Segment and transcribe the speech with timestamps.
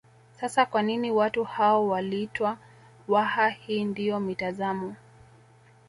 [0.39, 2.57] Sasa kwa nini watu hao waliitwa
[3.07, 4.95] Waha hii ndiyo mitazamo